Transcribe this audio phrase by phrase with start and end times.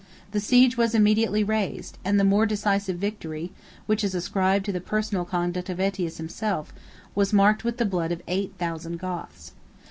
[0.31, 3.51] The siege was immediately raised; and the more decisive victory,
[3.85, 6.73] which is ascribed to the personal conduct of Ætius himself,
[7.13, 9.51] was marked with the blood of eight thousand Goths.